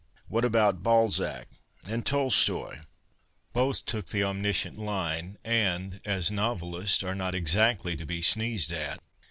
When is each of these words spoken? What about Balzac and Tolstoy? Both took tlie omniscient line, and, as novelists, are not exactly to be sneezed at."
What 0.27 0.43
about 0.43 0.81
Balzac 0.81 1.47
and 1.87 2.03
Tolstoy? 2.03 2.79
Both 3.53 3.85
took 3.85 4.07
tlie 4.07 4.23
omniscient 4.23 4.75
line, 4.79 5.37
and, 5.43 6.01
as 6.05 6.31
novelists, 6.31 7.03
are 7.03 7.13
not 7.13 7.35
exactly 7.35 7.95
to 7.95 8.05
be 8.07 8.23
sneezed 8.23 8.71
at." 8.71 8.99